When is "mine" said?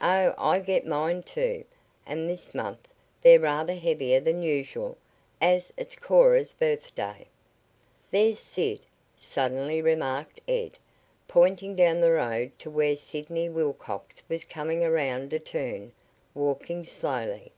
0.86-1.24